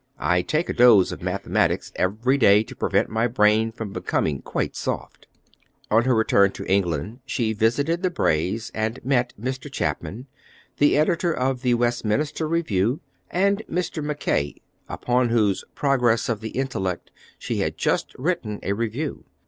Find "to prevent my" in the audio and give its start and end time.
2.63-3.27